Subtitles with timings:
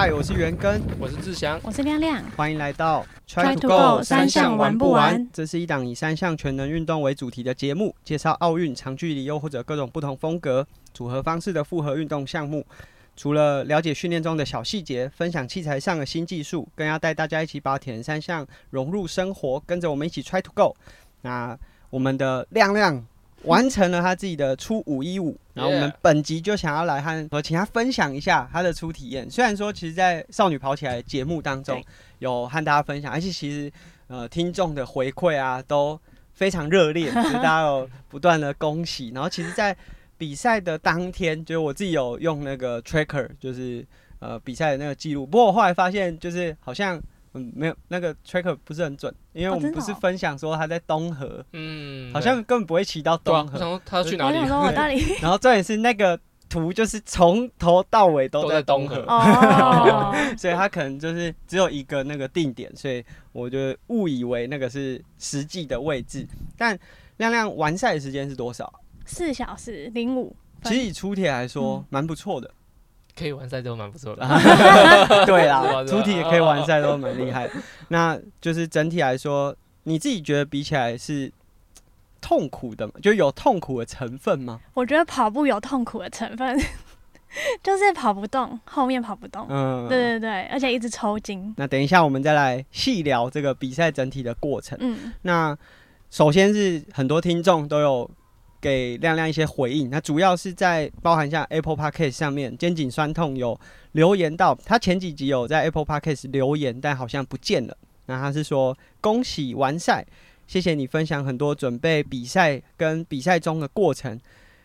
[0.00, 5.28] 嗨，我是元根，我是志祥，我是亮亮，欢迎来到 Try to go，三项玩不玩？
[5.32, 10.64] 这是一档以三项全能运动为主题的节目，介绍奥运长距离又或者各种不同风格、
[10.94, 12.64] 组合方式的复合运动项目。
[13.16, 20.76] 除了了解训练中的小细节，分享器材上的新技术，更要带大家一起把铁人三项融入生活，跟着我们一起 Try to go。
[21.22, 21.58] 那
[21.90, 23.04] 我们的亮亮。
[23.44, 29.30] 完成了他自己的初五一五， 然后我们本集就想要来和和请他分享一下他的初体验。
[29.30, 31.82] 虽然说，其实，在少女跑起来节目当中
[32.18, 33.72] 有和大家分享，而且其实
[34.08, 35.98] 呃听众的回馈啊都
[36.34, 39.10] 非常热烈， 就是大家有不断的恭喜。
[39.14, 39.76] 然后，其实，在
[40.16, 43.86] 比赛的当天，就是我自己有用那个 tracker，就是
[44.18, 45.24] 呃比赛的那个记录。
[45.24, 47.00] 不过我后来发现，就是好像。
[47.38, 53.58] 嗯，没有那个 tracker 不是很准，因为我们不是分享说他在东河，嗯，好像根本不会骑到东河。
[53.84, 54.38] 他他去哪里？
[55.22, 59.04] 然后重点是那个图就是从头到尾都在东河，
[60.36, 66.26] 所以他可能就是只有一个那个定点，所以我就误以为那个是实际的位置。
[66.56, 66.78] 但
[67.18, 68.72] 亮亮完赛的时间是多少？
[69.06, 70.34] 四小时零五。
[70.64, 72.50] 其实以出铁来说，蛮不错的。
[73.18, 74.24] 可以完赛都蛮不错的，
[75.26, 77.50] 对 啦，主体也可以完赛都蛮厉害。
[77.88, 81.32] 那就是整体来说，你自己觉得比起来是
[82.20, 82.92] 痛苦的吗？
[83.02, 84.60] 就有痛苦的成分吗？
[84.74, 86.56] 我觉得跑步有痛苦的成分，
[87.62, 89.46] 就是跑不动，后面跑不动。
[89.48, 91.52] 嗯，对对对，而且一直抽筋。
[91.56, 94.78] 那等一下我们再来细聊这个比赛整体的过程。
[94.80, 95.56] 嗯，那
[96.10, 98.10] 首先是很多听众都有。
[98.60, 103.58] 给亮亮一些回应，那主要是在包含像 Apple Podcast 上面，肩颈酸痛有
[103.92, 107.76] 留言到，他前几集有在 Apple Podcast 留言，但好像不见了。
[108.06, 110.04] 那他是说恭喜完赛，
[110.46, 114.18] 谢谢你分享很多准备比赛跟比赛中的过程，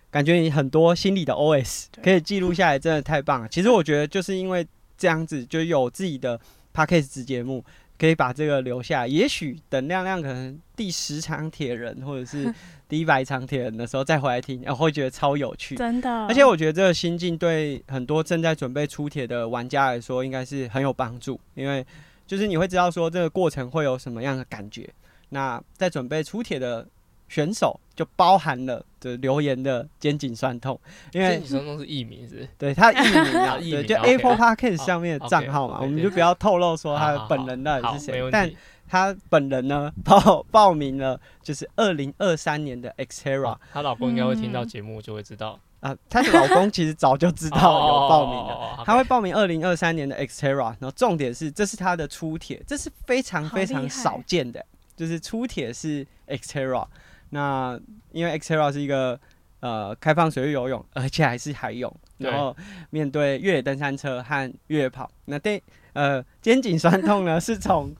[0.10, 3.48] 感觉你很多心里的 OS 可以记录下来，真的太棒了。
[3.48, 4.66] 其实我觉得就是因为
[4.98, 6.40] 这样子，就有自己的
[6.74, 7.64] Podcast 子节目。
[7.98, 12.54] 可以把这个留下，也许等亮亮可能第十场铁人或者是
[12.90, 15.76] 第一百场铁人的时候再回来听，然后会觉得超有趣。
[15.76, 21.86] 真的，而且我觉得这个心境对很多正在准备出铁的玩家来说，应该是很有帮助，因为
[22.28, 24.90] 就是你会知道说这个过程会有什么样的感觉。
[25.30, 26.88] 那在准备出铁的。
[27.28, 30.80] 选手就包含了的留言的肩颈酸痛，
[31.12, 32.48] 因为你说都是艺名是？
[32.58, 38.30] 对他艺名啊， 对，就 Apple Podcast 上面的账号嘛，我们就不要透露说他本人到底是谁。
[38.32, 38.52] 但
[38.88, 43.58] 他本人呢报报名了，就是二零二三年的 Xterra。
[43.72, 47.58] 她老公应该会听到节目就会知道啊，她的老公其实早就知道
[47.88, 50.76] 有报名的，他会报名二零二三年的 Xterra。
[50.80, 54.64] 然后重点是，这是他的出铁，这是非常非常少见的，
[54.96, 56.86] 就是出铁是 Xterra。
[57.34, 57.80] 那
[58.12, 59.20] 因为 Xterra 是一个
[59.60, 62.56] 呃开放水域游泳， 而且还是海泳，然后
[62.92, 65.62] 面对越野登山车和越野跑，那对
[65.94, 67.92] 呃肩颈酸痛呢是从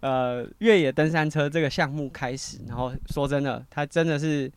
[0.00, 4.50] 呃越野登山车这个项目开始，然后说真的，它真的是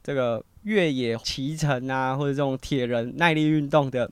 [0.00, 4.08] 这个越野骑乘啊或者这种铁人耐力运动的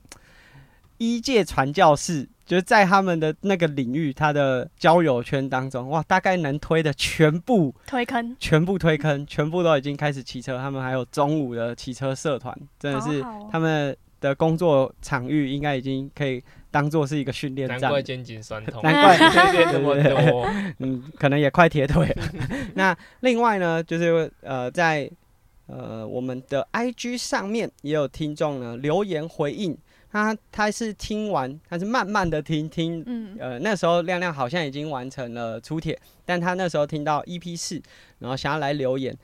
[1.01, 2.29] 一届传教士。
[2.43, 10.57] 就是在他们的那个领域，他的交友圈当中，哇，大概能推的全部推坑，全部推坑，全部都已经开始骑车。
[10.57, 17.79] 他们还有中午的骑车社团，真的是他们的工作场域，应该已经可以当做是一个训练站。
[17.79, 19.17] 难怪肩颈酸痛，难怪
[19.71, 20.45] 这么多，
[20.79, 22.23] 嗯，可能也快铁腿了。
[22.75, 25.09] 那另外呢，就是呃，在
[25.67, 29.77] 呃我们的 IG 上面也有听众呢留言回应。
[30.11, 37.81] 他他是听完，他是慢慢的听听，嗯，呃，那时候亮亮好像已经完成了出铁，但他那时候听到 EP 四，
[38.19, 39.17] 然后想要来留言。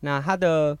[0.00, 0.78] 那他的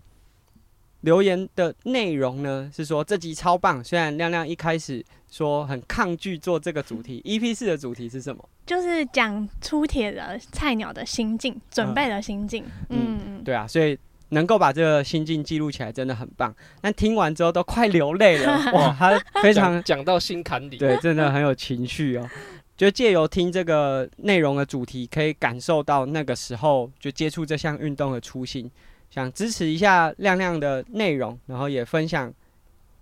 [1.00, 3.82] 留言的内容呢，是说这集超棒。
[3.82, 8.48] 虽然亮亮一开始说很抗拒做这个主题，EP 四的主题是什么？
[8.64, 12.64] 就是讲出铁的菜鸟的心境，准备的心境。
[12.90, 13.98] 嗯嗯，对啊，所以。
[14.30, 16.54] 能够把这个心境记录起来，真的很棒。
[16.80, 22.28] 但听完之后都快流泪了， 哇，他非常讲到心坎里，对，真的很有情绪哦。
[22.76, 28.70] 就借由听这个内容的主题，可以感受到那个时候就接触这项运动的初心，
[29.10, 32.32] 想支持一下亮亮的内容，然后也分享。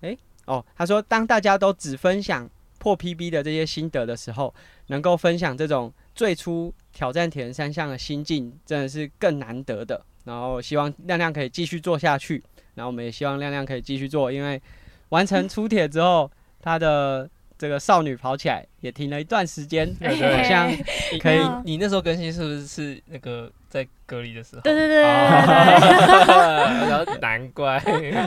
[0.00, 2.48] 哎，哦，他说，当大家都只分享
[2.78, 4.54] 破 PB 的这些心得的时候，
[4.86, 10.02] 能够分享这种最初挑战铁人三项的心境，真的是更难得的。
[10.26, 12.44] 然后希望亮亮可以继续做下去，
[12.74, 14.60] 然后我们也希望亮亮可以继续做，因为
[15.08, 16.30] 完成出铁之后，
[16.60, 17.26] 他的
[17.56, 20.70] 这个少女跑起来也停了一段时间，好像
[21.18, 21.40] 可以。
[21.64, 24.62] 你那时候更新是不是是那个在隔离的时候？
[24.62, 27.80] 对对对，然后难怪，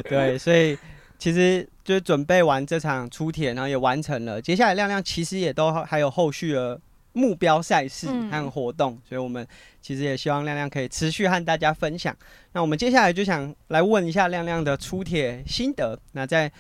[0.10, 0.76] 对，所以
[1.20, 1.68] 其实。
[1.82, 4.40] 就是准备完这场出铁，然后也完成了。
[4.40, 6.80] 接下来亮亮其实也都还有后续的
[7.14, 9.46] 目标赛事和活动，所以我们
[9.82, 12.16] 其实也希望亮亮可以持续和大家分享。
[12.54, 16.00] 那我们接下来就想来问一下亮亮的出铁心得。
[16.12, 16.52] 那在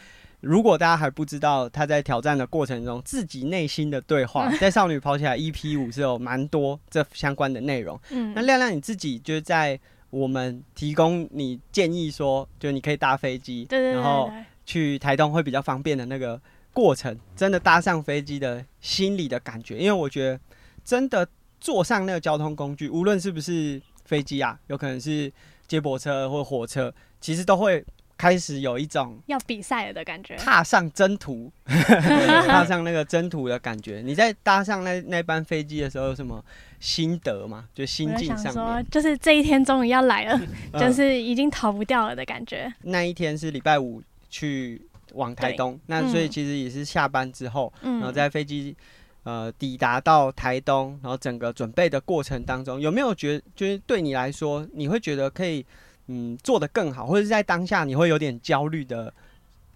[0.42, 8.00] 如果大家还不知道他在挑战的过程中自己内心的对话，在少女跑起来 EP 五是有蛮多这相关的内容。
[8.10, 9.80] 嗯，那亮亮你自己就是在
[10.10, 14.31] 我们提供你建议说，就你可以搭飞机，然后
[14.66, 16.40] 去台东会比较方便的那个
[16.74, 20.39] 过程，真的搭上飞机的心理的感觉，因为我觉得
[20.83, 21.27] 真的
[21.60, 25.31] 坐上那个交通工具，无论是不是飞机啊，有可能是
[25.68, 27.86] 接驳车或火车，其实都会。
[28.19, 34.01] 开始有一种要比赛了的感觉，踏上征途， 踏上那个征途的感觉。
[34.04, 36.44] 你在搭上那那班飞机的时候有什么
[36.81, 37.69] 心得吗？
[37.74, 40.42] 就心境上面，就是这一天终于要来了，
[40.77, 42.69] 就是已经逃不掉了的感觉。
[42.81, 44.81] 那一天是礼拜五去
[45.13, 48.75] 往台东，那所以其实也是下班之后，然后在飞机
[49.23, 55.65] 呃抵达到台东，然后整个准备的过程当中，有没有觉就是对你来说，你会觉得可以？
[56.11, 59.13] 嗯，做的更好，或者是在当下你会有点焦虑的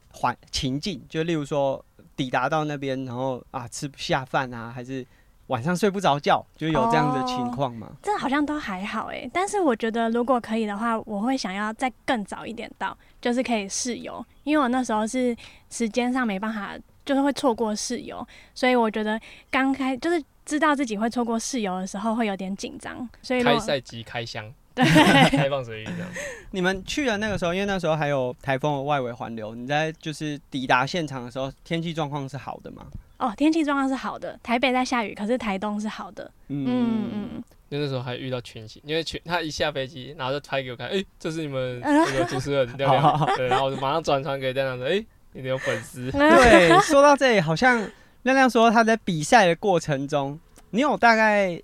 [0.10, 1.86] 环情境，就例如说
[2.16, 5.06] 抵达到那边，然后啊吃不下饭啊，还是
[5.54, 7.88] 晚上睡不着觉，就有这样的情况吗？
[8.02, 15.36] 这好像都还好哎，但是我觉得如果可以的话，我会想要再更早一点到，就是可以试游，因为我那时候是
[15.70, 19.22] 时间上没办法，就是会错过试游，所以我觉得
[19.52, 24.52] 刚开就是知道自己会错过试游的时候会有点紧张，所以开赛即开箱。
[24.76, 24.84] 对，
[25.30, 26.10] 开放水域这样。
[26.50, 32.88] 你们去的那个时候，因为那时候还有台风的外围环流，你在就是抵达现场的时候，天气状况是好的吗？
[33.24, 36.30] 哦，天气状况是好的，台北在下雨，可是台东是好的。
[36.50, 37.44] 嗯嗯嗯。
[37.70, 46.12] 那那时候还遇到群星，因为群他一下飞机，然后就拍给我看，哎，这是你们那个主持人亮亮， 对，然后我就马上转传给亮亮说，哎，你有粉丝。
[46.12, 47.80] 对，说到这里，好像
[48.24, 50.40] 亮亮说他在比赛的过程中，
[50.72, 51.62] 你有大概。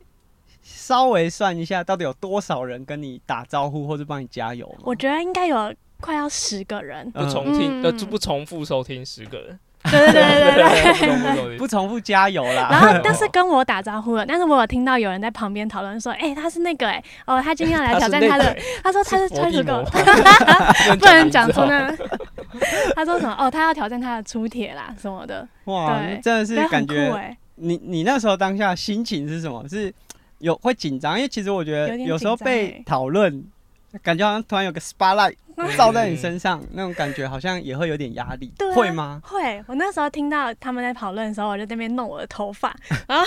[0.61, 4.69] 稍微算一下，到底有多少人跟你打招呼或者帮你加油？
[4.83, 9.59] 我觉得应该有快要十个人，不重听呃不重复收听十个人，
[9.91, 12.67] 对对对对对，不重复加油啦。
[12.71, 19.83] 然后但是跟我打招呼了，但是我有听到有人在旁边讨论说，哎，他是那个哎，哦，他今天要来挑战他的，他说他是川主狗，
[20.99, 21.91] 不能讲出那，
[22.95, 23.35] 他说什么？
[23.39, 25.47] 哦，他要挑战他的出铁啦什么的。
[25.65, 29.67] 哇，真的是感觉，你你那时候当下心情是什么？
[29.67, 29.93] 是？
[30.39, 33.43] 有会紧张，因为其实我觉得有时候被讨论，
[34.03, 35.35] 感觉好像突然有个 spotlight
[35.77, 39.21] 照在你身上，那种感觉好像也会有点压力，会吗？
[39.23, 39.63] 会。
[39.67, 42.75] 我那时候听到他们在讨论的时候，我就在那边弄我的头发，
[43.07, 43.25] 然后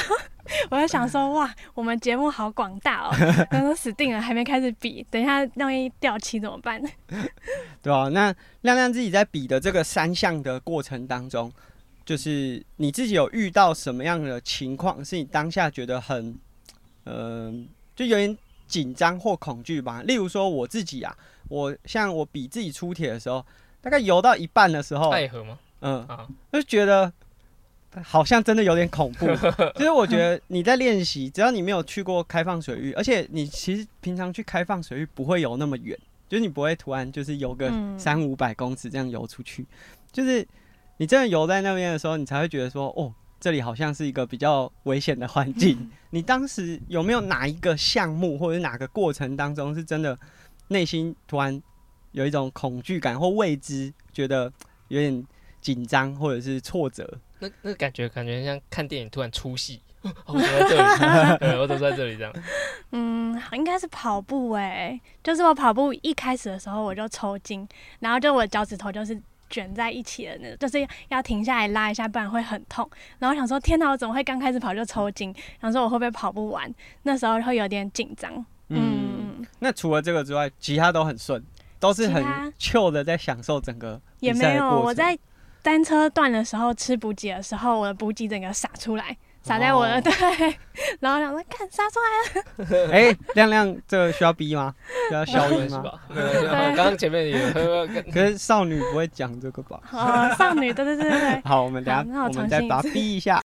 [0.70, 3.10] 我就想说，哇，我们节目好广大哦，
[3.50, 6.80] 然后死定了，还没开始比，等一下万一掉漆怎么办？
[7.82, 11.52] 对啊，那亮亮自己在比的这个三项的过程当中，
[12.04, 16.38] 就是你自己有遇到什么样的情况，是你当下觉得很。
[17.04, 18.38] 嗯，就有点
[18.72, 20.02] 紧张或恐惧吧。
[20.04, 21.14] 例如说我自己啊，
[21.50, 23.44] 我像我比自己出铁的时候，
[23.82, 25.58] 大概游到一半的时候，爱河吗？
[25.82, 26.08] 嗯，
[26.50, 27.12] 就觉得
[28.02, 29.26] 好像真的有点恐怖。
[29.76, 35.98] 就是我觉得你在练习，只要你没有去过开放水域，而且你其实平常去开放水域不会游那么远，
[36.28, 39.66] 就是你不会突然就是游个三五百公尺这样游出去。
[40.10, 40.46] 就是
[40.96, 43.12] 你真的游在那边的时候，你才会觉得说，哦。
[43.42, 45.90] 这里好像是一个比较危险的环境。
[46.10, 50.16] 你当时有没有哪一个项目或者哪个过程当中是真的
[50.68, 51.60] 内心突然
[52.12, 54.52] 有一种恐惧感或未知，觉得
[54.86, 55.26] 有点
[55.60, 57.18] 紧张或者是挫折？
[57.40, 59.82] 那那感觉感觉像看电影突然出戏，
[60.26, 62.32] 我走在这里， 对，我都在这里这样。
[62.92, 67.68] 嗯，应该是跑步哎，就是我跑步一开始的时候我就抽筋，
[67.98, 69.20] 然后就我脚趾头就是。
[69.52, 72.90] 卷在一起的那种，就是要停下来拉一下，不然会很痛。
[73.20, 75.32] 然后想说，天哪，我怎么会刚开始跑就抽筋？
[75.60, 76.74] 想说我会不会跑不完？
[77.02, 78.44] 那时候会有点紧张。
[78.68, 81.44] 嗯，那除了这个之外，其他都很顺，
[81.78, 82.24] 都是很
[82.58, 85.16] chill 的，在享受整个也没有，我在
[85.62, 89.16] 单车段的时候吃补给的时候，我的补给整个洒出来。
[89.42, 90.12] 洒在我的对，
[91.00, 92.88] 然后想说看洒出来了。
[92.92, 94.74] 哎，亮亮，这个需要逼吗？
[95.08, 95.82] 需要消音吗？
[96.74, 97.52] 刚刚前面也，
[98.12, 99.80] 可是少女不会讲这个吧？
[99.90, 101.40] 哦，少女，对对对对。
[101.44, 103.40] 好，我们等下我们再把它逼一下。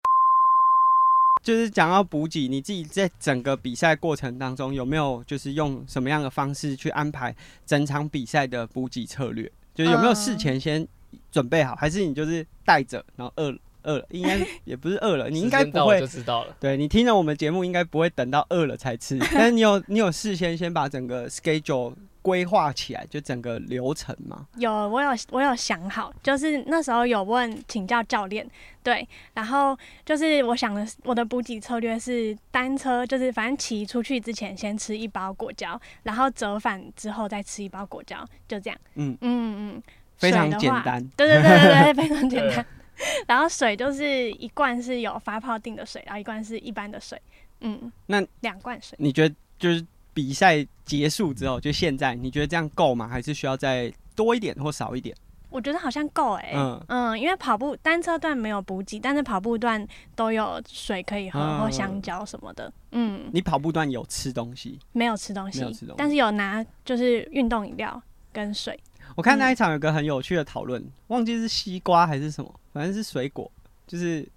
[1.42, 7.36] 就是讲到补给，你自己在整个比赛过程当中有没有就是用什么样的方式去安排
[7.68, 9.50] 整场比赛的补给策略？
[9.76, 10.88] 就是有没有事前先
[11.32, 13.56] 准备好，还是你就是带着，然后饿？
[13.86, 16.56] 饿了， 应该也不是饿了，你应该不会就知道了。
[16.60, 19.18] 对你听了我们节目，应该不会等到饿了才吃。
[19.34, 24.48] 但是你有你有事先先把整个 schedule 规划起来，就整个流程吗？
[24.58, 28.46] 有，我有我有想好，就是那时候有问请教教练，
[28.82, 38.80] 对，然后就是我想的我的补给策略是单车，就是反正骑出去之前先吃一包果胶，然后折返之后再吃一包果胶，就这样。
[38.96, 39.84] 嗯嗯嗯，
[40.18, 41.08] 非常简单。
[41.16, 42.66] 对对对对对，非常简单。
[43.28, 47.22] 然后水就是一罐是有发泡定的水，然后一罐是一般的水。
[47.62, 53.08] 嗯，那两罐水，你觉得就是比赛结束之后，就现在你觉得这样够吗？
[53.08, 55.16] 还是需要再多一点或少一点？
[55.50, 62.72] 我觉得好像够哎，嗯嗯，因为跑步单车段没有补给，但是跑步段都有水可以喝或香蕉什么的。
[62.92, 64.78] 嗯，你跑步段有吃东西？
[64.92, 65.64] 没有吃东西，
[65.96, 68.02] 但是有拿就是运动饮料
[68.34, 68.78] 跟水。
[69.16, 73.50] 我看那一场有个很有趣的讨论，忘记是西瓜还是什么，反正是水果，
[73.88, 74.28] 就是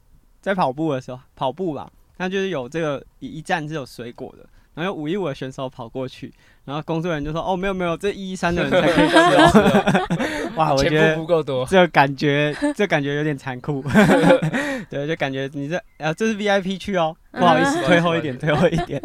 [0.40, 1.90] 在跑步的时候跑步吧。
[2.18, 6.32] 那就是有这个一站是有水果的，然后有五一五的选手跑过去，
[6.64, 13.82] 然后工作人员就说：“哦，没有没有，这一一三的人才可以吃哦。” 哇，我觉得不够多，这感觉这感觉有点残酷。
[14.90, 19.00] 对，就感觉你这啊，这是 VIP 区哦，不好意思，退后一点，退后一点。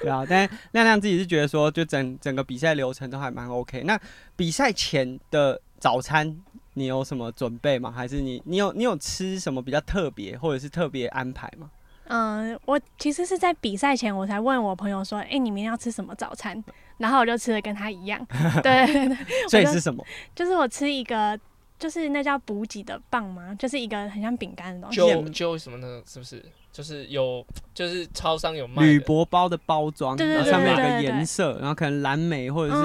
[0.00, 3.82] 对啊，但亮亮自己是觉得说，就整整个比赛流程都还蛮 OK。
[3.84, 3.98] 那
[4.36, 6.36] 比赛前的早餐
[6.78, 7.90] 你有什么准备吗？
[7.90, 11.70] 还是你你有你有吃什么比较特别或者是特别安排吗？
[12.10, 16.64] 嗯，我其实是在比赛前，我才问我朋友说：“哎，你明天要吃什么早餐？”
[16.96, 18.26] 然后我就吃的跟他一样。
[18.62, 19.16] 对 对对。
[19.48, 20.02] 所以是什么？
[20.34, 21.38] 就是我吃一个，
[21.78, 23.54] 就是那叫补给的棒吗？
[23.58, 24.96] 就是一个很像饼干的东西。
[24.96, 26.02] 就就什么呢？
[26.06, 26.42] 是不是？
[26.78, 27.44] 就是有，
[27.74, 32.80] 就是超商有卖铝箔包的包装，上面有个颜色，然后可能蓝莓或者是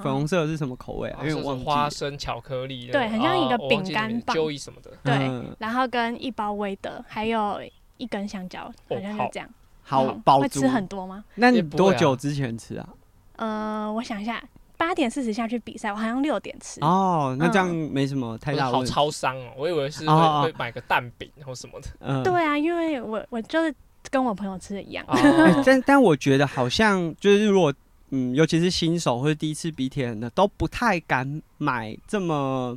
[0.00, 1.18] 粉红色是什么口味啊？
[1.24, 2.86] 因为花生巧克力。
[2.92, 4.36] 对，很像一个饼干棒。
[4.36, 4.92] 就什么的。
[5.02, 7.60] 对，然后跟一包威的，还有。
[7.98, 9.48] 一根香蕉，好像是这样。
[9.84, 11.24] 好饱会吃很多吗？
[11.36, 12.88] 那你多久之前吃啊？
[13.36, 14.42] 呃，我想一下，
[14.82, 16.80] 八点四十下去比赛，我好像六点吃。
[16.80, 21.88] 哦，那这样没什么太大好超商哦，我以为是会会买个蛋饼或什么的。
[22.00, 23.72] 嗯，对啊，因为我我就是
[24.10, 25.06] 跟我朋友吃的一样。
[25.64, 27.72] 但但我觉得好像就是如果
[28.10, 32.76] 嗯，尤其是新手或者第一次比铁人的，都不太敢买这么。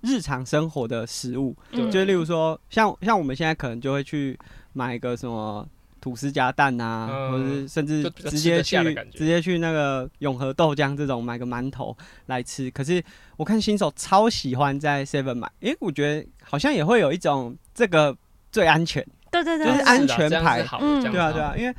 [0.00, 1.56] 日常生活的食物，
[1.90, 4.38] 就例如说，像像我们现在可能就会去
[4.74, 5.66] 买一个什么
[6.02, 8.76] 吐司加蛋啊，或者是甚至直接去
[9.14, 12.70] 直接去那个永和豆浆这种买个馒头来吃。
[12.72, 13.02] 可是
[13.38, 18.14] 我看新手超喜欢在 Seven 买，因为我觉得好像也会有一种这个
[18.50, 21.74] 最安全，对对对，就是安全牌，嗯，对啊对啊，因为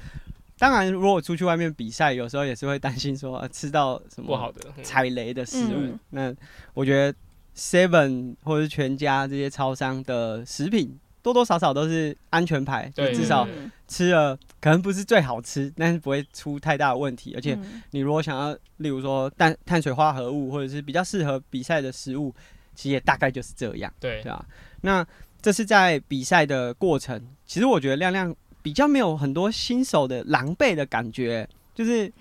[0.58, 6.00] 当然如果出去外面比赛，有时候也是会担心说吃到什么不好的踩雷的食物。
[6.10, 6.34] 那
[6.74, 7.16] 我觉得。
[7.56, 13.48] Seven 或者是全家这些超商的食品，多多少少都是安全牌，就至少
[13.88, 17.34] 吃了可能不是最好吃，但是不会出太大的问题。
[17.34, 17.58] 而且
[17.92, 22.36] 你如果想要，例如说碳碳水化合物，或者是比较适合比赛的食物，
[22.76, 24.46] 其实也大概就是这样，对对啊。
[24.82, 25.04] 那
[25.42, 32.12] 这是在比赛的过程，其实我觉得亮亮比较没有很多新手的狼狈的感觉，就是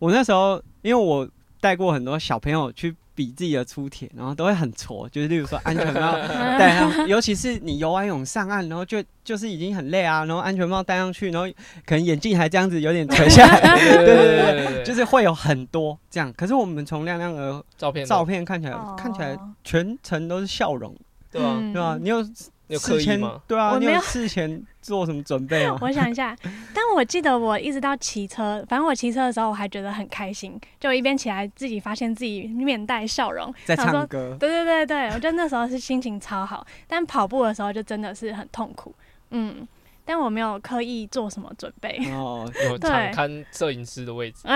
[0.00, 1.26] 我那时候因为我
[1.60, 2.94] 带过很多小朋友去。
[3.14, 6.12] 比自己的出铁，然后都会很挫，就是例如说安全帽
[6.58, 11.48] 戴上，尤其是你游完泳上岸，然后就就是已经很累啊，然后安全帽戴上去，然后
[11.86, 16.32] 可能眼镜还这样子有点垂下来，对对对对，就是会有很多这样。
[16.36, 20.94] 可是我们从亮亮的照片照片看起来，看起来全程都是笑容，
[21.30, 21.58] 对吧？
[21.72, 21.98] 对吧？
[22.00, 22.24] 你有。
[22.68, 23.40] 有刻意吗？
[23.46, 25.78] 对啊，我没有事前做什么准备吗？
[25.82, 26.36] 我想一下，
[26.74, 34.36] 但我记得我一直到骑车，反正我骑车的时候我还觉得很开心，就一边起来自己发现自己面带笑容，在唱歌。
[34.40, 38.94] 对对对对，我觉得那时候是心情超好，但跑步的时候就真的是很痛苦。
[39.30, 39.66] 嗯。
[40.06, 44.46] 但我没有刻意做什么准备哦， 有敞看摄影师的位置。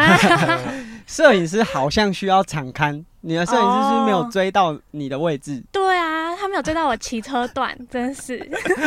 [1.08, 5.64] 摄影师好像需要敞刊，你的摄影师是没有追到你的位置。
[5.72, 6.07] 对啊，
[6.48, 8.38] 他没有追到我骑车段， 真是。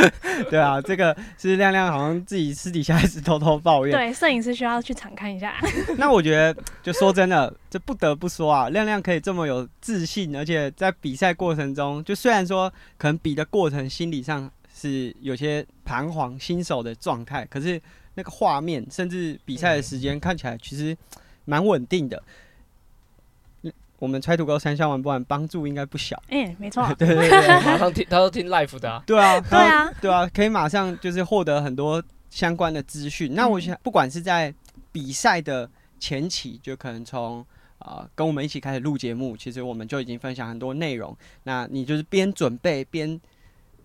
[0.50, 3.96] 对啊，这个是亮亮好像自己私底下一直偷偷抱怨。
[3.96, 5.56] 对，摄影师需要去敞看一下。
[5.98, 14.50] 那我觉得，就说真的，这不得不说啊，亮亮可以这么有自信，而且在比赛过程中，就虽然说可能比的过程心理上。
[14.74, 17.80] 是有些彷徨新手的状态，可是
[18.16, 20.98] 那个画面甚至比赛的时间看起来其实
[21.46, 22.24] 蛮稳定的。
[24.02, 25.24] 我们拆土沟三项玩不玩？
[25.26, 26.20] 帮助应该不小。
[26.30, 26.84] 嗯， 没错。
[26.98, 29.04] 对对对，马上听，他都听 live 的。
[29.06, 33.36] 对啊， 对啊，对啊，可以马上就是获得很多相关的资讯。
[33.36, 34.52] 那我想，不管是在
[34.92, 37.46] 比赛的前期，就可能从
[37.78, 41.16] 啊跟我们一起开始录节目，其实我们就已经分享很多内容。
[41.44, 43.22] 那你就是边准备边。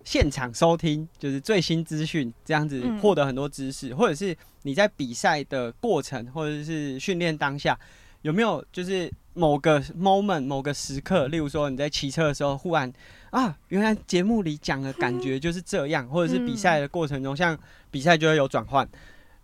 [0.05, 7.77] 现场收听就是最新资讯，这样子获得很多知识，或者是你在比赛的过程或者是训练当下，
[8.23, 12.93] 有没有就是某个 moment 某个时刻，例如说你在骑车的时候，忽然
[13.31, 17.57] 啊，原来节目里讲的感觉就是这样，或者是比赛的过程中，像
[17.91, 18.89] 比赛就会有转换，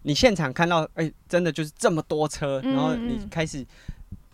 [0.03, 3.65] 你现场看到，哎、真的就是这么多车，然后你开始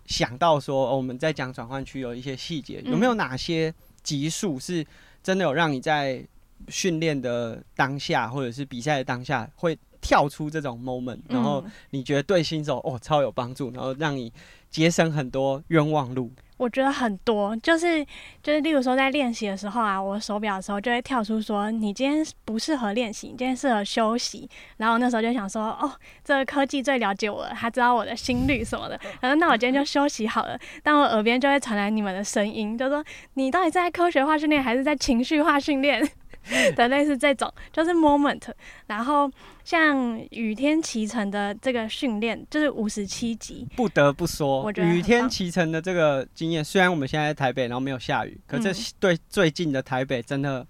[0.07, 4.87] 想到说，哦，我们在讲转换区有一些细节，有没有哪些集数是
[5.23, 6.25] 真的有让你在
[6.69, 14.33] 训练的当下，或者是比赛的当下会跳出这种 moment，然后嗯你觉得对新手哦超有帮助，然后让你
[14.71, 16.31] 节省很多冤枉路。
[16.57, 18.05] 我觉得很多，就是
[18.43, 24.51] 就是，例如说在练习的时候啊，我手表的时候就会跳出说，你今天不适合练习，你今天适合休息。
[24.77, 25.89] 然后那时候就想说，哦，
[26.25, 28.99] 这个科技最了解我了，他知道我的心率什么的。
[29.23, 36.05] 然后那我今天就休息好了，但我耳边就会传来你们的声音，就说你到底在科学化训练还是在情绪化训练
[36.77, 38.43] 的类似这种，就是 moment。
[38.87, 39.31] 然后
[39.65, 50.67] 像雨天骑乘的这个训练，就是五十七集，不得不说我，觉得雨天棒骑乘的这个经验，虽然我们现在在台北，然后没有下雨，可这嗯对最近的台北真的嗯，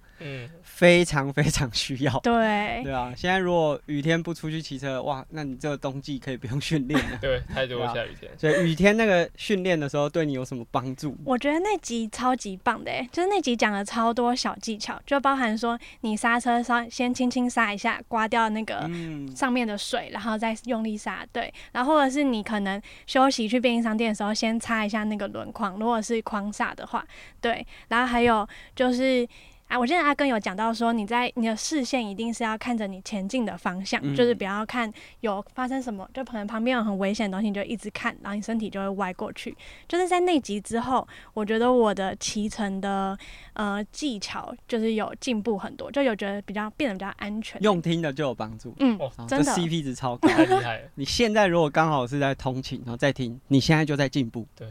[0.62, 2.18] 非常非常需要。
[2.20, 7.18] 对，对啊，现在如果雨天不出去骑车，哇，那你这个冬季可以不用训练了。
[7.22, 8.30] 对，太多下雨天。
[8.38, 11.16] 所以雨天那个训练的时候，对你有什么帮助？
[11.24, 27.04] 我觉得那集超级棒的诶，就是那集讲了超多小技巧，就包含说你刹车刹先轻轻刹一下，刮掉那个嗯，上面的水，然后再用力刹，对，然后或者是你可能休息去便利商店的时候，先擦一下那个轮框，如果是框刹的话，
[27.40, 29.26] 对，然后还有就是。
[29.68, 39.54] 啊，我记得阿根有讲到说，你在你的视线一定是要看着你前进的方向，嗯就是不要看有发生什么，就可能旁边有很危险的东西，你就一直看，然后你身体就会歪过去。
[39.86, 43.16] 就是在那集之后，我觉得我的骑乘的
[43.52, 47.62] 呃技巧就是有进步很多，就有觉得比较变得比较安全。
[47.62, 48.74] 用听的就有帮助。
[48.78, 50.28] 嗯哦，真的 CP 值超高。
[50.28, 50.88] 太厉害了！
[50.94, 54.46] 你现在如果刚好是在通勤，然后再听，你现在就在进步。
[54.56, 54.66] 对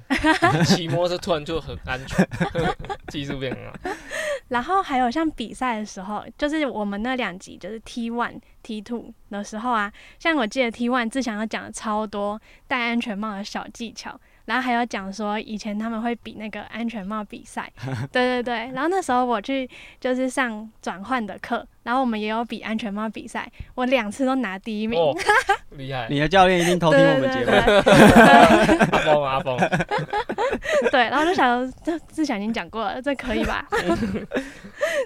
[0.66, 2.28] 骑摩托车突然就很安全，
[3.10, 3.98] 技术变很好。
[4.50, 17.70] 然后还有像比赛的时候，就是我们那两集就是 T one、T two 的时候啊，像我记得 T one 志祥要讲了超多戴安全帽的小技巧，然后还有讲说以前他们会比那个安全帽比赛，
[18.12, 18.54] 对对对。
[18.74, 24.98] 然后那时候我去就是上转换的课，然后我们也有比安全帽比赛，我两次都拿第一名。
[24.98, 25.14] 哦，
[25.78, 26.08] 厉害！
[26.10, 27.52] 你的教练一定偷听我们节目。
[27.52, 29.58] 阿峰 阿峰，
[30.92, 33.68] 对，然后就想说，这之前已经讲过了，这可以吧？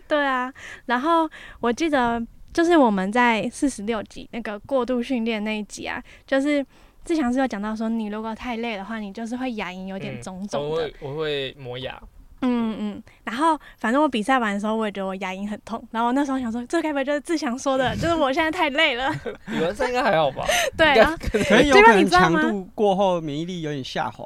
[0.08, 0.54] 对啊，
[0.86, 1.28] 然后
[1.60, 2.22] 我记得
[2.54, 6.64] 就是我们在四十六集那个过度训练那一集啊，就是
[7.04, 12.02] 志祥是有讲到说，你如果太累的话，你就是会牙龈有点嗯肿肿的，我会我会磨牙，
[12.42, 13.04] 嗯嗯。
[13.24, 19.12] 然后反正我比赛完的时候，我也觉得我牙龈很痛，然后那时候想说，这该不会就是志祥说的， 就是我现在太累了，
[19.48, 20.46] 比完赛应该还好吧？
[20.78, 24.24] 对，啊可能有结果可能你知道吗强度过后免疫力有点下滑。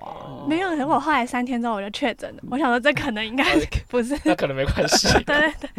[0.48, 3.44] 没有，我后来三天之后我就确诊了，我想说这可能应该
[3.88, 5.70] 不是，那可能没关系，对对对。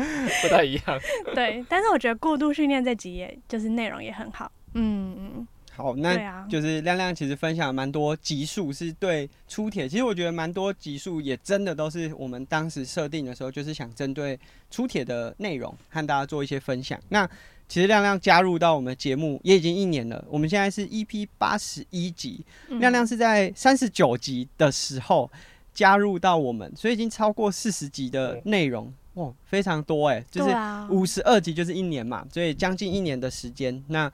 [0.42, 1.00] 不太一样。
[1.34, 4.50] 对，但是我觉得过度训练这几页就是内容也很好。
[4.74, 9.86] 嗯嗯，好，那啊，就是亮亮其实分享了蛮多集数，是对出铁。
[9.86, 16.98] 其实我觉得蛮多集数也真的都是我们当时设定的时候，就是想针对出铁的内容和大家做一些分享。
[17.10, 17.28] 那
[17.68, 25.30] 其实亮亮加入到我们节目也已经一年了，我们现在是 EP 八十一集，嗯亮亮是在三十九集的时候
[25.74, 30.56] 加入到我们，所以已经超过四十集的内容，哇，非常多哎，就是
[30.88, 33.84] 五十二集就是一年嘛，所以将近一年的时间。
[33.88, 34.10] 那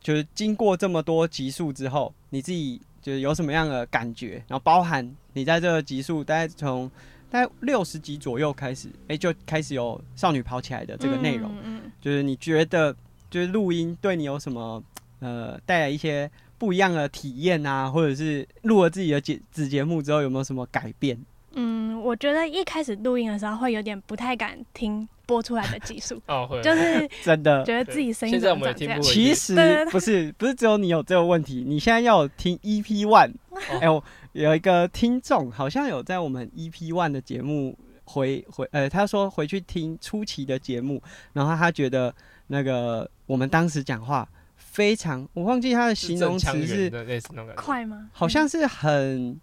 [0.00, 4.42] 就是经过这么多集数之后，你自己就是有什么样的感觉？
[4.48, 6.90] 然后包含你在这个集数，大概从
[7.30, 11.50] 大概六十集左右开始，哎、就开始有少女跑起来的这个内容。
[11.62, 12.94] 嗯嗯就是你觉得，
[13.30, 14.82] 就是录音对你有什么
[15.20, 21.18] 呃带来一些不一样的体验啊，或者是录了自己的节子节目之后有没有什么改变？
[21.52, 29.30] 嗯，我觉得一开始录音的时候会有点不太敢听播出来的技术， 哦，会，就是 真的，觉得自己声音现在我怎么长这样们也听不。
[29.30, 33.32] 其实对对对不是不是只有你有这个问题，你现在要有听 EP One，
[33.80, 42.14] 哎、我有一个听众好像有在我们 EP One 的节目回回呃，他说回去听初期的节目，然后他觉得
[42.46, 48.08] 那个我们当时讲话非常，我忘记他的形容词是的类似那种感觉，快吗？
[48.12, 49.40] 好像是很。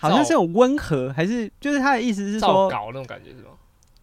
[0.00, 3.50] 好像是有温和，还是就是他的意思是说，搞那种感觉是吗？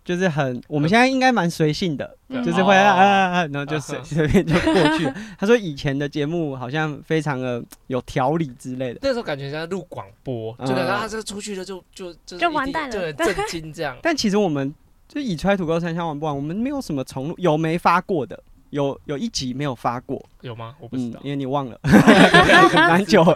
[0.03, 3.07] 就是很，我们现在应该蛮随性的，嗯就是会啊哦啊
[3.39, 5.15] 啊，然后就随啊 随便就过去了。
[5.39, 8.99] 他说以前的节目好像非常的有条理之类的。
[9.01, 13.97] 那时候感觉像在录广播，嗯就感觉他，这个出去了就就就就完蛋了就很震惊这样。
[14.03, 14.71] 但其实我们
[15.07, 20.75] 就以揣土豆三香玩不完，我们没有什么重录，有没发过的，有有一集没有发过，有吗？
[20.79, 21.79] 我不知道，因为你忘了，
[22.75, 23.33] 蛮久了。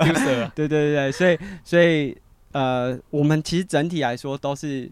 [0.53, 2.15] 对对对对，所以所以
[2.51, 4.89] 呃，我们其实整体来说都是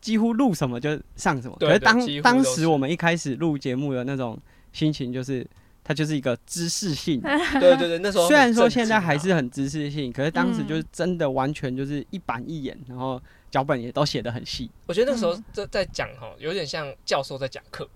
[0.00, 1.56] 几乎录什么就上什么。
[1.58, 4.38] 可是当当时我们一开始录节目的那种
[4.72, 5.46] 心情，就是
[5.82, 7.20] 它就是一个知识性。
[7.60, 14.70] 对对对，那时候虽然说现在还是很知识性，可是当时就是真的完全就是一板一眼，然后脚本也都写的很细。
[14.86, 17.88] 我觉得那时候在在讲哈，有点像教授在讲课。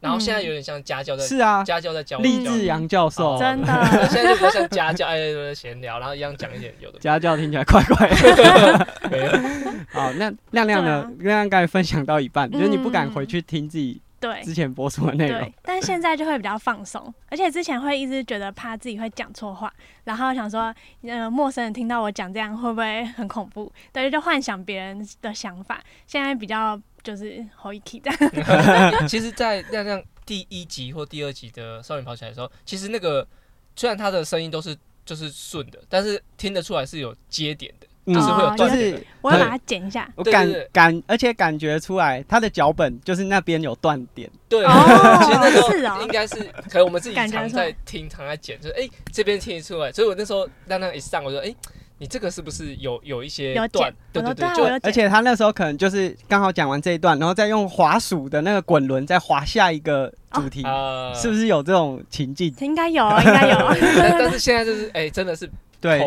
[0.00, 3.68] 然后现在有点像家教在，是啊，家教在教励志杨教授，真的，
[4.08, 6.98] 现在就比较像家教，哎，闲聊，然后一样讲一点有的。
[6.98, 8.08] 家教听起来怪怪。
[9.10, 9.32] 没有。
[9.92, 11.02] 好，那亮亮呢？
[11.18, 19.72] 亮亮刚才分享到一半，就是你不敢回去听自己对之前播出的内容，但现在就会比较放松，而且之前会一直觉得怕自己会讲错话，
[20.04, 23.70] 然后想说，呃，陌生人听到我讲这样会不会很恐怖？
[23.92, 25.80] 对，就幻想别人的想法。
[26.06, 26.80] 现在比较。
[27.02, 28.18] 就是好一起这样。
[29.08, 33.26] 其实，在亮亮第一集或第二集的少女跑起来的时候，其实那个
[33.74, 39.04] 虽然他的声音都是就是顺的，但是听得出来是有接点的，就是会有断点。
[39.22, 40.10] 我要把它剪一下。
[40.16, 44.30] 我感感，而且感觉出来他的脚本就是那边有断点。
[44.48, 44.64] 对，
[45.24, 46.36] 其实那时候应该是
[46.68, 49.90] 可能我们自己常在听，常在剪，就是哎这边听得出来。
[49.90, 51.54] 所以我那时候亮亮一上，我说哎。
[52.00, 53.92] 你这个是不是有有一些段？
[54.10, 60.64] 对对对，就而且他那时候可能就是刚好讲完这一段，然后再用滑鼠的那个滚轮再滑下一个主题，
[61.14, 62.54] 是不是有这种情境？
[62.60, 63.58] 应该有， 应该有。
[64.18, 66.00] 但是现在就是哎，真的是 对，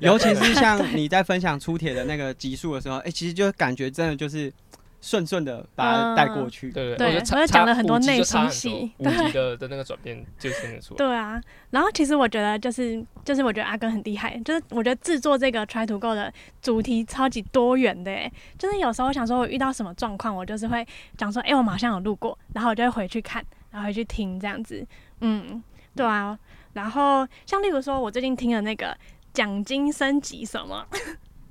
[0.00, 4.52] 尤其是像 你在分享出铁的那个集数的时候，哎，其实就感觉真的就是。
[5.00, 10.98] 顺顺的把它带过去，对对，我就讲了很多内心戏，对的的那个转变就听得出来。
[10.98, 24.84] 对啊，然后其实我觉得就是就是我觉得阿根很厉害，就是我觉得制作这个 Try to Go 的主题超级多元的，就是有时候我想说我遇到什么状况，我就是会讲说，哎，我马上有路过，然后我就会回去看，然后回去听这样子，
[25.20, 25.62] 嗯，
[25.94, 26.36] 对啊，
[26.72, 28.96] 然后像例如说我最近听的那个
[29.32, 30.84] 奖金升级什么。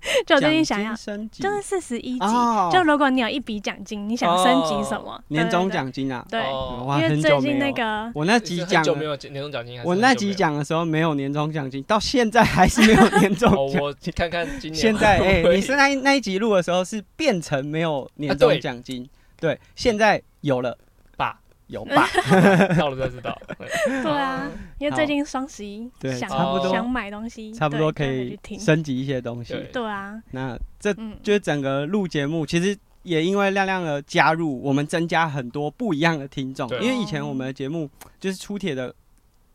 [0.26, 0.94] 就最近想要，
[1.32, 2.26] 就是四十一级。
[2.72, 5.22] 就如果你有一笔奖金，你想升级什么？
[5.30, 6.26] 年终奖金啊？
[6.30, 13.82] 对，因为最近那个我那集讲没有年终奖金，我那集讲的时候没有年终奖金，到现在还是没有年终 奖。
[13.82, 19.08] 我看看今年现在哎，你是那那一集录的时候是变成没有年终奖金，
[19.40, 20.78] 对，现在有了。
[21.68, 22.08] 有 吧，
[22.78, 23.38] 到了才知道。
[23.86, 24.50] 对啊，
[24.80, 29.54] 因为最近双十一，对，差不多想买东西，差不多可以升级一些东西。
[29.74, 36.70] 对啊，那这就是整个录节目，其实也因为亮亮的加入，我们增加很多不一样的听众。
[36.82, 38.96] 因为以前我们的节目就是出铁的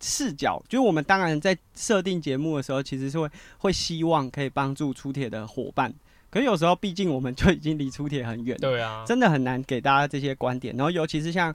[0.00, 5.90] 视角，就是我们当然在设定节目的时候，其实是会会希望可以帮助出铁的伙伴。
[6.30, 10.76] 可是有时候，毕竟我们就已经离出铁很远，对啊，真的很难给大家这些观点。
[10.76, 11.54] 然后尤其是像。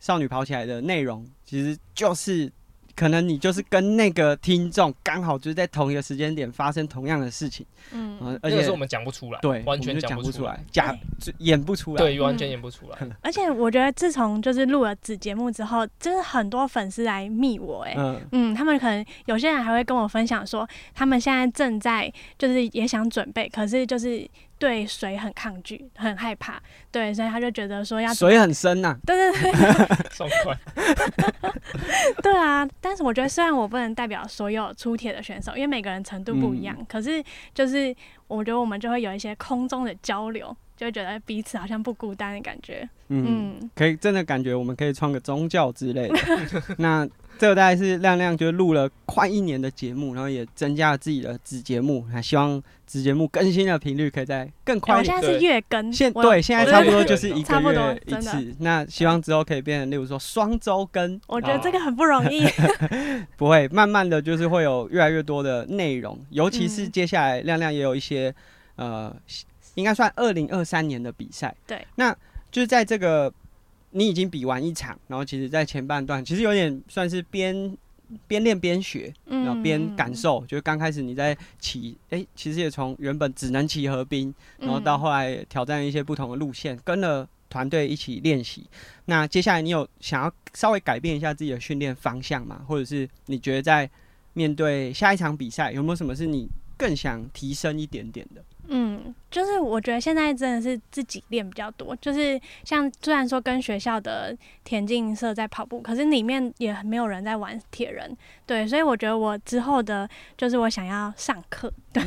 [0.00, 2.50] 少女跑起来的内容，其实就是
[2.94, 10.96] 可能你就是跟那个听众刚好就是在同一个时间点发生同样的事情，嗯，而且是我们讲不出来，对，完全讲不出来，假
[11.38, 12.98] 演不出来，对，完全演不出来。
[13.22, 17.94] 而且我觉得自从就是录了子节目之后，就是很多粉丝来密我，哎，
[18.32, 24.28] 嗯，他们可能有些人还会跟我分享说，他们现在正在就是也想准备，可是就是。
[24.58, 30.56] 对水很抗拒，很害怕，对，所以他就觉得说要水很深呐，对对对，爽 快，
[32.22, 37.22] 对啊，但是我觉得虽然我不能代表所有出铁的选手，因为每个人程度不一样，可是
[37.54, 37.94] 就是
[38.26, 46.16] 我觉得我们就会有一些空中的交流，就会觉得彼此好像不孤单的感觉，嗯，可以真的感觉我们可以创个宗教之类的，
[46.78, 47.08] 那。
[47.38, 54.96] 这个大概是亮亮就录了快一年的节目，然后也增加了自己的子节目，还希望子节目更新的频率可以在更快。
[54.96, 58.54] 我现在是月更，现对现在差不多就是 一个月一次。
[58.58, 61.20] 那希望之后可以变成，例如说双周更。
[61.28, 62.44] 我觉得这个很不容易。
[63.38, 68.34] 不会，慢慢的就是会有越来越多的内容，尤其是接下来亮亮也有一些
[68.76, 69.14] 呃，
[69.76, 71.54] 应该算二零二三年的比赛。
[71.66, 72.12] 对，那
[72.50, 73.32] 就是在这个。
[73.90, 77.76] 你已经比完一场，然后其实，在前半段其实有点算是边
[78.26, 80.44] 边练边学，然后边感受。
[80.46, 88.66] 就是刚开始你在骑，哎，其实也从原本只能骑河滨，然后到后来挑战一些不同的路线，跟了团队一起练习。
[89.06, 92.62] 那接下来你有想要稍微改变一下自己的训练方向吗？
[92.66, 93.88] 或者是你觉得在
[94.34, 96.46] 面对下一场比赛，有没有什么是你
[96.76, 98.44] 更想提升一点点的？
[98.70, 112.02] 嗯，就是我觉得现在真的是自己练比较多，就是像虽然说跟学校的田径社在跑步，可是里面也没有人在玩铁人，对，所以我觉得我之后的，就是我想要上课，对，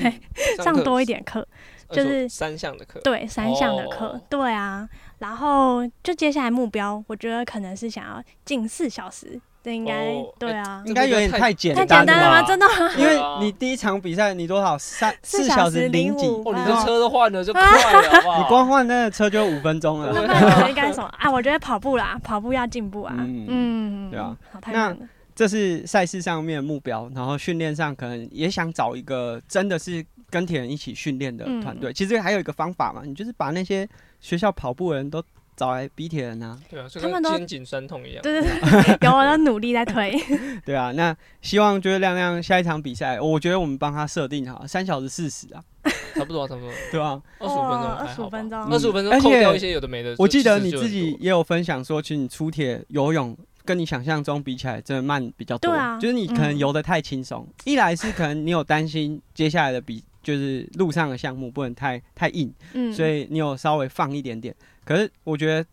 [0.63, 1.43] 上多一点课，
[1.89, 12.41] 就是三项的课，对，三项的课，对啊，然后就接下来目标，我觉得可能是想要进四小时这应该哦对啊，应该有点太简太单简单了吗？
[12.41, 12.91] 吧真的吗？
[12.97, 18.38] 因为 你第一场比赛你多少三 四小时零几，05哦，你啊的车都换了就快了， 好不好？
[18.41, 20.12] 你光换那个车就五分钟了。
[20.13, 21.30] 那不然应该什么啊？
[21.32, 23.13] 我觉得跑步啦，跑步要进步啊。
[23.19, 24.97] 嗯嗯，对啊，好太那难了。
[25.34, 31.91] 这是赛事上面的目标，然后训练上可能也想找一个真的是跟铁人一起训练的团队。
[31.93, 33.88] 其实还有一个方法嘛，你就是把那些
[34.19, 35.24] 学校跑步的人都
[35.55, 38.21] 找来比铁人啊，对啊，就他们都跟肩颈酸痛一样。
[38.23, 40.15] 对对对， 有我都努力在推。
[40.65, 40.91] 对啊。
[40.93, 45.63] 那希望就是亮亮下一场比赛，我觉得我们帮他设定好三小时四十啊，
[46.15, 46.71] 差不多啊，差不多。
[46.91, 50.15] 对啊、二十五分钟哦还好吧，25分钟二十五分而且钟扣掉一些有的没的。
[50.17, 55.69] 我记得你自己也有分享说，其实你出铁游泳跟你想象中比起来，真的慢比较多。
[55.71, 64.55] 对啊就是你可能嗯游的太轻松，一来是可能你有担心接下来的比，就是路上的项目不能太太硬，嗯，所以你有稍微放一点点。
[64.91, 65.65] 可是我觉得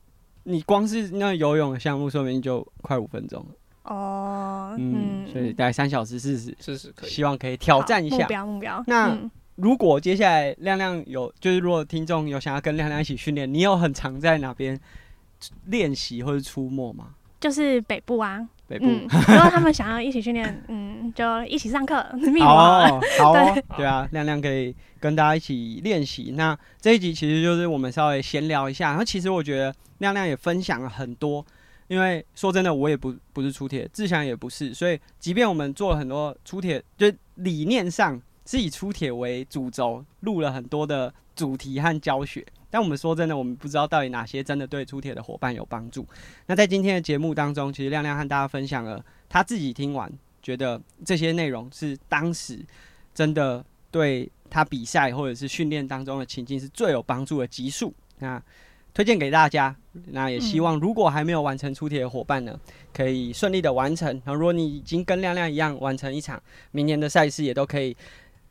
[0.44, 3.46] 你光是那游泳的项目，说明就快五分钟了。
[3.84, 7.10] 哦，嗯，所以大概三小时四十，四十可以。
[7.10, 8.28] 希望可以挑战一下目下。
[8.28, 8.84] 标目标。
[8.86, 14.78] 那嗯如果接下来亮亮有，就是如果听众有想要跟亮亮一起训练，你有很常在哪边
[15.64, 17.06] 练习或者出没吗？
[17.40, 18.86] 就是北部啊，北部。
[18.86, 22.46] 嗯，如果他们想要一起训练，嗯，就一起上课， 密我。
[22.46, 26.32] 哦，好哦， 对啊，亮亮可以跟大家一起练习。
[26.36, 31.44] 那这一集其实就是我们稍微闲聊一下，然后其实我觉得亮亮也分享了很多，
[31.86, 42.44] 因为说真的，我也不不是出铁，志祥也不是，所以即便我们做了很多出铁，就理念上是以出铁为主轴，录了很多的主题和教学。
[42.70, 46.06] 但我们说真的，我们不知道到底哪些真的对出铁的伙伴有帮助。
[46.46, 52.58] 那在今天的节目当中，其实亮亮和大家分享了他自己听完觉得这些内容是当时
[53.14, 57.92] 真的对他比赛或者是训练当中的情境是最有帮助的集数。
[58.18, 58.42] 那
[58.94, 59.74] 推荐给大家，
[60.06, 62.58] 那也希望如果还没有完成出铁的伙伴呢，
[62.92, 64.08] 可以顺利的完成。
[64.24, 67.96] 然后如果你已经跟亮亮一样完成一场，明年的赛事也都可以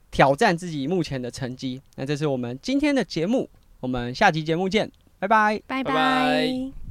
[0.09, 1.81] 挑战自己目前的成绩。
[1.95, 3.49] 那这是我们今天的节目，
[3.81, 5.61] 我们下期节目见，拜拜。
[5.67, 6.86] 拜拜拜拜。